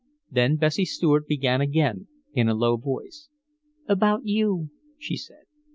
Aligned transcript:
Then 0.31 0.55
Bessie 0.55 0.85
Stuart 0.85 1.27
began 1.27 1.61
again, 1.61 2.07
in 2.33 2.49
a 2.49 2.55
low 2.55 2.75
voice: 2.75 3.29
"About 3.87 4.25
you," 4.25 4.71
she 4.97 5.15
said. 5.15 5.43